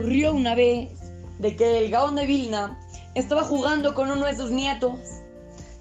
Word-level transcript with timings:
Ocurrió 0.00 0.32
una 0.32 0.54
vez 0.54 0.88
de 1.40 1.56
que 1.56 1.76
el 1.76 1.90
Gaón 1.90 2.16
de 2.16 2.24
Vilna 2.24 2.80
estaba 3.14 3.42
jugando 3.42 3.94
con 3.94 4.10
uno 4.10 4.24
de 4.24 4.34
sus 4.34 4.50
nietos. 4.50 4.98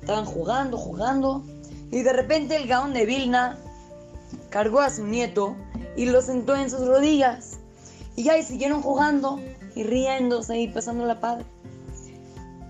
Estaban 0.01 0.25
jugando, 0.25 0.77
jugando, 0.77 1.41
y 1.89 2.01
de 2.01 2.11
repente 2.11 2.57
el 2.57 2.67
Gaón 2.67 2.93
de 2.93 3.05
Vilna 3.05 3.57
cargó 4.49 4.81
a 4.81 4.89
su 4.89 5.07
nieto 5.07 5.55
y 5.95 6.05
lo 6.05 6.21
sentó 6.21 6.53
en 6.57 6.69
sus 6.69 6.85
rodillas. 6.85 7.59
Y 8.17 8.23
ya 8.23 8.43
siguieron 8.43 8.81
jugando 8.81 9.39
y 9.73 9.83
riéndose 9.83 10.59
y 10.59 10.67
pasando 10.67 11.05
la 11.05 11.21
padre. 11.21 11.45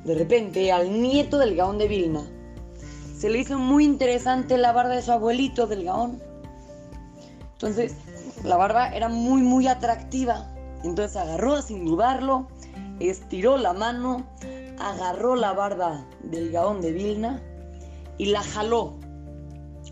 De 0.05 0.13
repente 0.13 0.71
al 0.71 1.01
nieto 1.01 1.39
del 1.39 1.55
Gaón 1.55 1.79
de 1.79 1.87
Vilna 1.87 2.21
se 3.17 3.27
le 3.27 3.39
hizo 3.39 3.57
muy 3.57 3.85
interesante 3.85 4.55
la 4.59 4.71
barba 4.71 4.93
de 4.93 5.01
su 5.01 5.11
abuelito 5.11 5.65
del 5.65 5.85
Gaón. 5.85 6.21
Entonces 7.53 7.95
la 8.43 8.55
barba 8.55 8.89
era 8.89 9.09
muy 9.09 9.41
muy 9.41 9.65
atractiva. 9.67 10.47
Entonces 10.83 11.17
agarró 11.17 11.61
sin 11.61 11.85
dudarlo, 11.85 12.47
estiró 12.99 13.57
la 13.57 13.73
mano, 13.73 14.25
agarró 14.79 15.35
la 15.35 15.53
barba 15.53 16.05
del 16.23 16.51
Gaón 16.51 16.81
de 16.81 16.91
Vilna 16.91 17.41
y 18.17 18.27
la 18.27 18.41
jaló. 18.41 18.93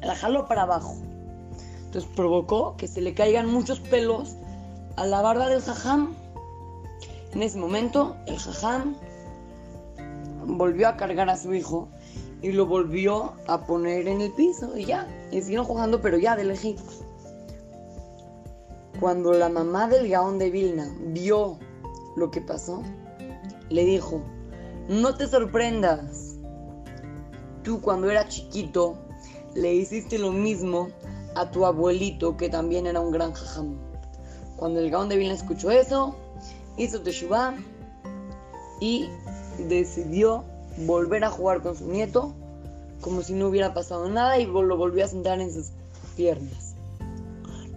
La 0.02 0.16
jaló 0.16 0.48
para 0.48 0.64
abajo. 0.64 0.96
Entonces 1.86 2.10
provocó 2.16 2.76
que 2.78 2.88
se 2.88 3.02
le 3.02 3.14
caigan 3.14 3.48
muchos 3.48 3.80
pelos 3.80 4.36
a 4.96 5.06
la 5.06 5.22
barba 5.22 5.50
del 5.50 5.62
jajam. 5.62 6.16
En 7.34 7.44
ese 7.44 7.58
momento, 7.58 8.16
el 8.26 8.38
jajam 8.38 8.96
volvió 10.46 10.88
a 10.88 10.98
cargar 10.98 11.30
a 11.30 11.38
su 11.38 11.54
hijo 11.54 11.90
y 12.42 12.52
lo 12.52 12.66
volvió 12.66 13.34
a 13.48 13.66
poner 13.66 14.08
en 14.08 14.22
el 14.22 14.32
piso 14.32 14.78
y 14.78 14.86
ya. 14.86 15.08
Y 15.32 15.42
siguieron 15.42 15.66
jugando, 15.66 16.02
pero 16.02 16.18
ya 16.18 16.36
de 16.36 16.46
lejitos. 16.46 17.04
Cuando 19.00 19.34
la 19.34 19.50
mamá 19.50 19.88
del 19.88 20.10
gaón 20.10 20.40
de 20.40 20.50
Vilna 20.50 20.92
vio 21.00 21.60
lo 22.16 22.32
que 22.32 22.42
pasó, 22.42 22.82
le 23.70 23.86
dijo, 23.86 24.22
no 24.88 25.16
te 25.16 25.28
sorprendas. 25.28 26.38
Tú 27.64 27.82
cuando 27.82 28.10
eras 28.10 28.30
chiquito 28.30 28.98
le 29.54 29.74
hiciste 29.74 30.18
lo 30.18 30.32
mismo 30.32 30.90
a 31.36 31.52
tu 31.52 31.66
abuelito, 31.66 32.38
que 32.38 32.50
también 32.50 32.88
era 32.88 33.00
un 33.00 33.12
gran 33.12 33.34
jajam. 33.34 33.78
Cuando 34.56 34.80
el 34.80 34.90
Gaón 34.90 35.10
de 35.10 35.18
Vilna 35.18 35.36
escuchó 35.36 35.70
eso, 35.70 36.16
hizo 36.78 37.02
Teshuvah 37.02 37.54
y 38.80 39.10
decidió 39.68 40.44
volver 40.86 41.24
a 41.24 41.30
jugar 41.30 41.62
con 41.62 41.76
su 41.76 41.88
nieto 41.88 42.34
como 43.02 43.22
si 43.22 43.34
no 43.34 43.48
hubiera 43.48 43.74
pasado 43.74 44.10
nada 44.10 44.40
y 44.40 44.46
lo 44.46 44.78
volvió 44.78 45.06
a 45.06 45.08
sentar 45.08 45.40
en 45.40 45.54
sus 45.54 45.68
piernas. 46.16 46.67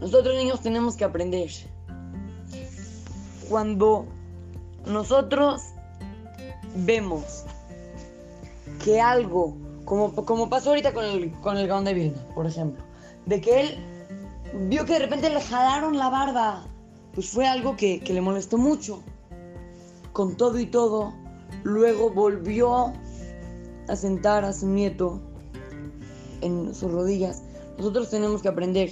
Nosotros 0.00 0.34
niños 0.36 0.60
tenemos 0.60 0.96
que 0.96 1.04
aprender. 1.04 1.50
Cuando 3.48 4.06
nosotros 4.86 5.62
vemos 6.74 7.44
que 8.84 9.00
algo, 9.00 9.56
como, 9.84 10.14
como 10.14 10.48
pasó 10.48 10.70
ahorita 10.70 10.92
con 10.92 11.04
el, 11.04 11.32
con 11.40 11.56
el 11.56 11.66
Gaón 11.66 11.84
de 11.84 11.94
Vilna, 11.94 12.26
por 12.34 12.46
ejemplo, 12.46 12.82
de 13.26 13.40
que 13.40 13.60
él 13.60 13.90
vio 14.68 14.84
que 14.84 14.94
de 14.94 14.98
repente 15.00 15.30
le 15.30 15.40
jalaron 15.40 15.96
la 15.96 16.08
barba. 16.08 16.64
Pues 17.14 17.28
fue 17.28 17.46
algo 17.46 17.76
que, 17.76 18.02
le 18.06 18.20
molestó 18.20 18.56
mucho. 18.56 19.02
Con 20.12 20.36
todo 20.36 20.58
y 20.58 20.66
todo, 20.66 21.12
luego 21.62 22.10
volvió 22.10 22.92
a 23.88 23.96
sentar 23.96 24.44
a 24.44 24.52
su 24.52 24.68
nieto 24.68 25.20
en 26.40 26.74
sus 26.74 26.90
rodillas. 26.90 27.42
Nosotros 27.78 28.10
tenemos 28.10 28.42
que 28.42 28.48
aprender, 28.48 28.90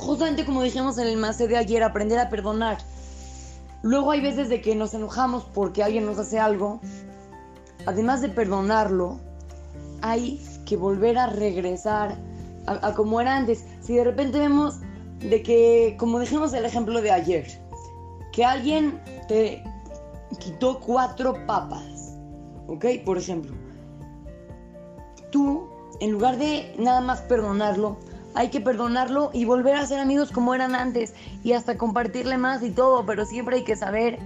justamente 0.00 0.44
como 0.44 0.62
dijimos 0.62 0.98
en 0.98 1.06
el 1.06 1.16
máster 1.16 1.48
de 1.48 1.58
ayer, 1.58 1.82
aprender 1.82 2.18
a 2.18 2.30
perdonar. 2.30 2.78
Luego 3.82 4.10
hay 4.10 4.20
veces 4.20 4.48
de 4.48 4.60
que 4.60 4.74
nos 4.74 4.94
enojamos 4.94 5.44
porque 5.54 5.82
alguien 5.82 6.06
nos 6.06 6.18
hace 6.18 6.38
algo. 6.38 6.80
Además 7.86 8.20
de 8.20 8.28
perdonarlo, 8.28 9.20
hay 10.02 10.42
que 10.66 10.76
volver 10.76 11.18
a 11.18 11.26
regresar 11.28 12.16
a, 12.66 12.94
como 12.94 13.20
era 13.20 13.36
antes. 13.36 13.64
Si 13.80 13.94
de 13.94 14.04
repente 14.04 14.38
vemos 14.38 14.80
de 15.18 15.42
que, 15.42 15.96
como 15.98 16.18
dijimos 16.18 16.52
el 16.54 16.64
ejemplo 16.64 17.00
de 17.00 17.10
ayer, 17.10 17.46
que 18.32 18.44
alguien 18.44 19.00
te 19.28 19.62
quitó 20.38 20.80
cuatro 20.80 21.34
papas, 21.46 22.16
¿ok? 22.68 22.86
Por 23.04 23.18
ejemplo, 23.18 23.54
tú, 25.30 25.68
en 26.00 26.12
lugar 26.12 26.38
de 26.38 26.74
nada 26.78 27.00
más 27.00 27.20
perdonarlo, 27.22 27.98
hay 28.34 28.48
que 28.48 28.60
perdonarlo 28.60 29.30
y 29.32 29.44
volver 29.44 29.76
a 29.76 29.86
ser 29.86 29.98
amigos 29.98 30.30
como 30.30 30.54
eran 30.54 30.74
antes 30.74 31.14
y 31.42 31.52
hasta 31.52 31.76
compartirle 31.76 32.38
más 32.38 32.62
y 32.62 32.70
todo, 32.70 33.04
pero 33.06 33.24
siempre 33.24 33.56
hay 33.56 33.64
que 33.64 33.76
saber 33.76 34.18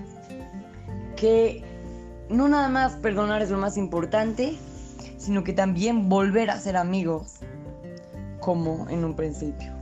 que 1.17 1.65
no 2.29 2.49
nada 2.49 2.69
más 2.69 2.95
perdonar 2.97 3.43
es 3.43 3.51
lo 3.51 3.59
más 3.59 3.77
importante, 3.77 4.57
sino 5.19 5.45
que 5.45 5.53
también 5.53 6.09
volver 6.09 6.51
a 6.51 6.59
ser 6.59 6.77
amigos 6.77 7.37
como 8.41 8.89
en 8.91 9.05
un 9.05 9.15
principio. 9.15 9.73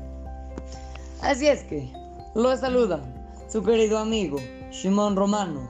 Así 1.21 1.47
es 1.47 1.63
que, 1.65 1.93
lo 2.35 2.57
saluda 2.57 3.01
su 3.49 3.63
querido 3.63 3.99
amigo 3.99 4.39
Shimon 4.71 5.17
Romano 5.17 5.69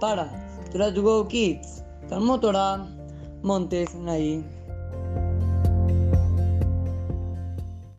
para 0.00 0.28
Try 0.72 0.92
to 0.94 1.02
Go 1.02 1.28
Kids, 1.28 1.84
Talmud 2.08 2.40
Torah, 2.40 2.86
Montes. 3.42 3.94